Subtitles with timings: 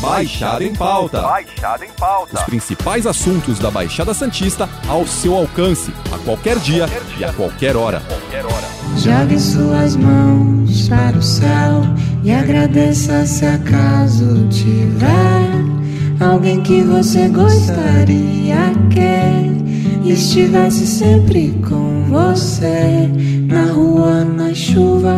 [0.00, 1.20] Baixada em Pauta.
[1.20, 2.38] Baixada em Pauta.
[2.38, 7.18] Os principais assuntos da Baixada Santista ao seu alcance, a qualquer dia, qualquer dia.
[7.18, 8.00] e a qualquer hora.
[8.00, 8.68] Qualquer hora.
[8.96, 11.82] Jogue suas mãos para o céu
[12.24, 15.50] e agradeça se acaso tiver
[16.20, 23.08] alguém que você gostaria que estivesse sempre com você
[23.46, 25.14] na rua, na chuva,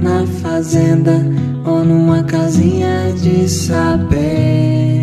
[0.00, 1.12] na fazenda
[1.64, 4.99] ou numa casinha de saber.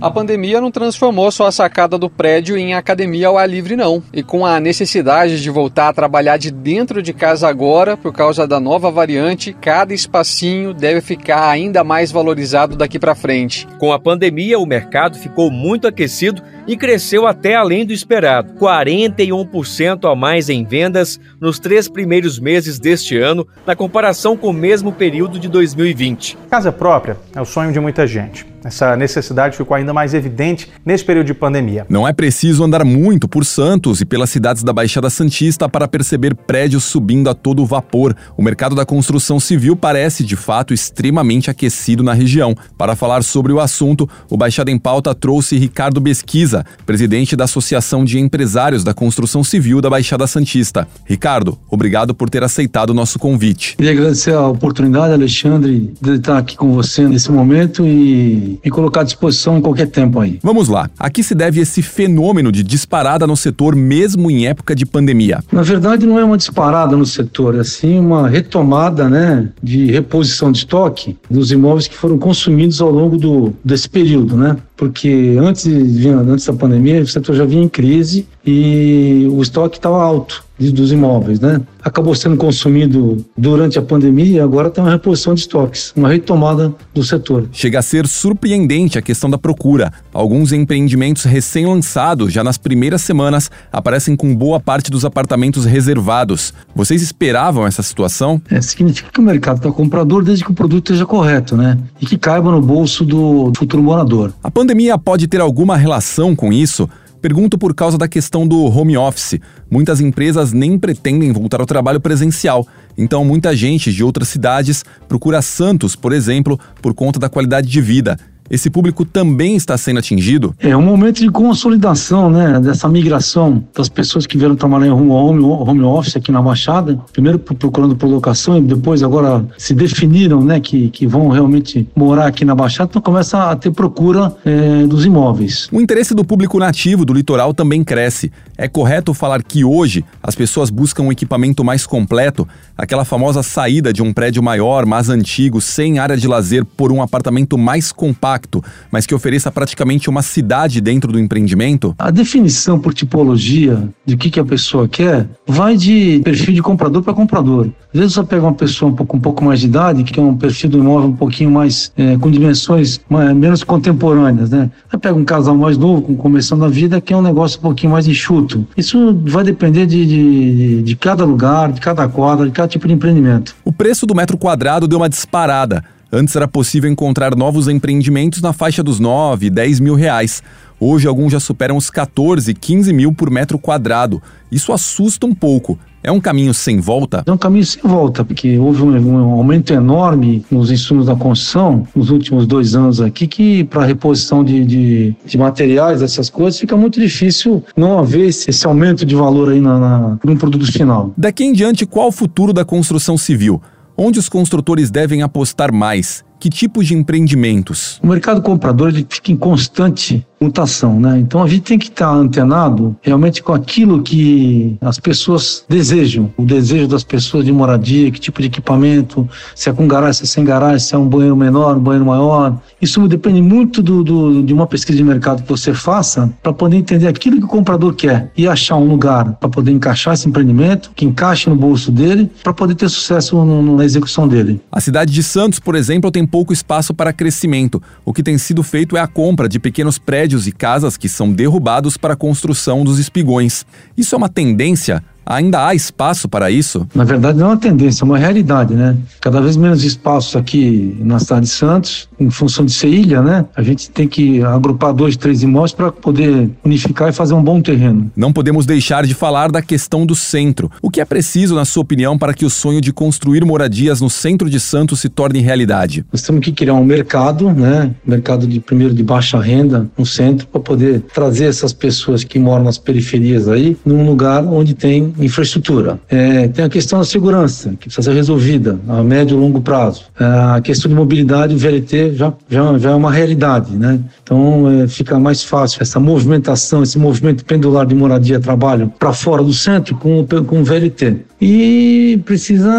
[0.00, 4.02] A pandemia não transformou só a sacada do prédio em academia ao ar livre, não.
[4.14, 8.46] E com a necessidade de voltar a trabalhar de dentro de casa agora, por causa
[8.46, 13.68] da nova variante, cada espacinho deve ficar ainda mais valorizado daqui para frente.
[13.78, 18.54] Com a pandemia, o mercado ficou muito aquecido e cresceu até além do esperado.
[18.54, 24.54] 41% a mais em vendas nos três primeiros meses deste ano, na comparação com o
[24.54, 26.38] mesmo período de 2020.
[26.48, 28.46] Casa própria é o sonho de muita gente.
[28.64, 31.86] Essa necessidade ficou ainda mais evidente nesse período de pandemia.
[31.88, 36.34] Não é preciso andar muito por Santos e pelas cidades da Baixada Santista para perceber
[36.34, 38.14] prédios subindo a todo vapor.
[38.36, 42.54] O mercado da construção civil parece, de fato, extremamente aquecido na região.
[42.76, 48.04] Para falar sobre o assunto, o Baixada em Pauta trouxe Ricardo Besquiza, presidente da Associação
[48.04, 50.86] de Empresários da Construção Civil da Baixada Santista.
[51.04, 53.76] Ricardo, obrigado por ter aceitado o nosso convite.
[53.76, 59.02] Queria agradecer a oportunidade, Alexandre, de estar aqui com você nesse momento e me colocar
[59.02, 60.38] à disposição em qualquer tempo aí.
[60.42, 60.88] Vamos lá.
[60.98, 65.40] A que se deve esse fenômeno de disparada no setor, mesmo em época de pandemia?
[65.52, 70.50] Na verdade, não é uma disparada no setor, é sim uma retomada né, de reposição
[70.50, 74.56] de estoque dos imóveis que foram consumidos ao longo do, desse período, né?
[74.76, 80.02] Porque antes, antes da pandemia, o setor já vinha em crise e o estoque estava
[80.02, 81.60] alto dos imóveis, né?
[81.82, 86.74] Acabou sendo consumido durante a pandemia e agora tem uma reposição de estoques, uma retomada
[86.92, 87.48] do setor.
[87.50, 89.90] Chega a ser surpreendente a questão da procura.
[90.12, 96.52] Alguns empreendimentos recém-lançados, já nas primeiras semanas, aparecem com boa parte dos apartamentos reservados.
[96.74, 98.42] Vocês esperavam essa situação?
[98.50, 101.78] É, significa que o mercado está comprador desde que o produto esteja correto, né?
[102.00, 104.32] E que caiba no bolso do futuro morador.
[104.42, 106.88] A pandemia pode ter alguma relação com isso?
[107.20, 109.38] Pergunto por causa da questão do home office.
[109.70, 112.66] Muitas empresas nem pretendem voltar ao trabalho presencial,
[112.96, 117.80] então muita gente de outras cidades procura Santos, por exemplo, por conta da qualidade de
[117.80, 118.18] vida.
[118.50, 120.52] Esse público também está sendo atingido?
[120.58, 122.58] É um momento de consolidação, né?
[122.58, 127.38] Dessa migração das pessoas que vieram trabalhar em home, home office aqui na Baixada, primeiro
[127.38, 130.58] procurando por locação e depois agora se definiram, né?
[130.58, 135.06] Que, que vão realmente morar aqui na Baixada, então começa a ter procura é, dos
[135.06, 135.68] imóveis.
[135.70, 138.32] O interesse do público nativo do litoral também cresce.
[138.58, 143.92] É correto falar que hoje as pessoas buscam um equipamento mais completo, aquela famosa saída
[143.92, 148.39] de um prédio maior, mais antigo, sem área de lazer, por um apartamento mais compacto
[148.40, 151.94] compacto, mas que ofereça praticamente uma cidade dentro do empreendimento?
[151.98, 157.02] A definição por tipologia de que, que a pessoa quer vai de perfil de comprador
[157.02, 157.68] para comprador.
[157.92, 160.20] Às vezes você pega uma pessoa um pouco, um pouco mais de idade, que quer
[160.20, 164.70] um perfil do imóvel um pouquinho mais, é, com dimensões mais, menos contemporâneas, né?
[164.92, 167.62] Aí pega um casal mais novo, com começando a vida, que é um negócio um
[167.62, 168.66] pouquinho mais enxuto.
[168.76, 172.94] Isso vai depender de, de, de cada lugar, de cada quadra, de cada tipo de
[172.94, 173.56] empreendimento.
[173.64, 175.84] O preço do metro quadrado deu uma disparada.
[176.12, 180.42] Antes era possível encontrar novos empreendimentos na faixa dos 9, 10 mil reais.
[180.80, 184.20] Hoje alguns já superam os 14, 15 mil por metro quadrado.
[184.50, 185.78] Isso assusta um pouco.
[186.02, 187.22] É um caminho sem volta?
[187.24, 191.86] É um caminho sem volta, porque houve um, um aumento enorme nos insumos da construção
[191.94, 196.76] nos últimos dois anos aqui, que para reposição de, de, de, materiais, essas coisas, fica
[196.76, 201.12] muito difícil não haver esse, esse aumento de valor aí na, na, no produto final.
[201.16, 203.60] Daqui em diante, qual o futuro da construção civil?
[203.96, 206.24] Onde os construtores devem apostar mais?
[206.40, 208.00] Que tipos de empreendimentos?
[208.02, 211.18] O mercado comprador ele fica em constante mutação, né?
[211.18, 216.44] Então a gente tem que estar antenado realmente com aquilo que as pessoas desejam, o
[216.46, 220.26] desejo das pessoas de moradia, que tipo de equipamento, se é com garagem, se é
[220.26, 222.58] sem garagem, se é um banheiro menor, um banheiro maior.
[222.80, 226.78] Isso depende muito do, do de uma pesquisa de mercado que você faça para poder
[226.78, 230.90] entender aquilo que o comprador quer e achar um lugar para poder encaixar esse empreendimento,
[230.96, 234.58] que encaixe no bolso dele, para poder ter sucesso no, na execução dele.
[234.72, 237.82] A cidade de Santos, por exemplo, tem pouco espaço para crescimento.
[238.04, 241.32] O que tem sido feito é a compra de pequenos prédios e casas que são
[241.32, 243.66] derrubados para a construção dos espigões.
[243.96, 245.02] Isso é uma tendência?
[245.30, 246.84] Ainda há espaço para isso?
[246.92, 248.96] Na verdade, não é uma tendência, é uma realidade, né?
[249.20, 253.44] Cada vez menos espaços aqui na cidade de Santos, em função de ser ilha, né?
[253.54, 257.62] A gente tem que agrupar dois, três imóveis para poder unificar e fazer um bom
[257.62, 258.10] terreno.
[258.16, 260.68] Não podemos deixar de falar da questão do centro.
[260.82, 264.10] O que é preciso, na sua opinião, para que o sonho de construir moradias no
[264.10, 266.04] centro de Santos se torne realidade?
[266.12, 267.94] Nós temos que criar um mercado, né?
[268.04, 272.64] Mercado de primeiro de baixa renda no centro para poder trazer essas pessoas que moram
[272.64, 275.98] nas periferias aí num lugar onde tem infraestrutura.
[276.08, 280.04] É, tem a questão da segurança que precisa ser resolvida a médio e longo prazo.
[280.18, 284.00] É, a questão de mobilidade, o VLT já, já, já é uma realidade, né?
[284.22, 289.52] Então é, fica mais fácil essa movimentação, esse movimento pendular de moradia-trabalho para fora do
[289.52, 291.16] centro com, com o VLT.
[291.40, 292.70] E precisa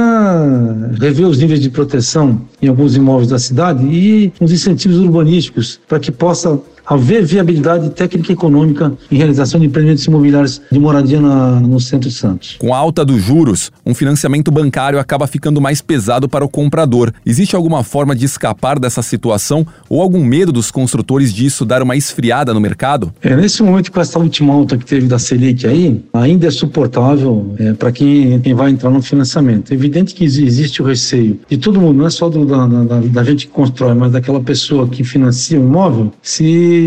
[0.99, 5.99] rever os níveis de proteção em alguns imóveis da cidade e os incentivos urbanísticos para
[5.99, 6.59] que possa
[6.91, 12.09] haver viabilidade técnica e econômica em realização de empreendimentos imobiliários de moradia na, no Centro
[12.09, 12.57] de Santos.
[12.59, 17.13] Com a alta dos juros, um financiamento bancário acaba ficando mais pesado para o comprador.
[17.25, 21.95] Existe alguma forma de escapar dessa situação ou algum medo dos construtores disso dar uma
[21.95, 23.13] esfriada no mercado?
[23.21, 27.55] É, nesse momento, com essa última alta que teve da Selic aí, ainda é suportável
[27.57, 29.71] é, para quem, quem vai entrar no financiamento.
[29.71, 32.99] É evidente que existe o receio de todo mundo, não é só do, da, da,
[32.99, 36.80] da gente que constrói, mas daquela pessoa que financia o imóvel, se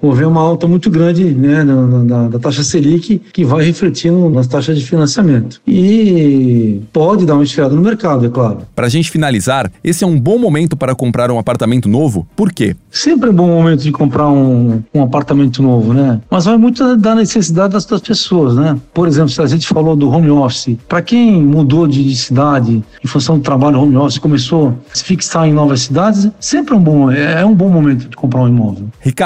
[0.00, 4.46] houver uma alta muito grande né, na, na, da taxa Selic, que vai refletindo nas
[4.46, 5.60] taxas de financiamento.
[5.66, 8.58] E pode dar uma esfriada no mercado, é claro.
[8.74, 12.26] Para a gente finalizar, esse é um bom momento para comprar um apartamento novo?
[12.36, 12.76] Por quê?
[12.90, 16.20] Sempre é um bom momento de comprar um, um apartamento novo, né?
[16.30, 18.76] Mas vai muito da necessidade das, das pessoas, né?
[18.92, 22.82] Por exemplo, se a gente falou do home office, para quem mudou de, de cidade
[23.04, 26.78] em função do trabalho home office, começou a se fixar em novas cidades, sempre é
[26.78, 28.86] um bom, é, é um bom momento de comprar um imóvel.
[29.00, 29.25] Ricardo,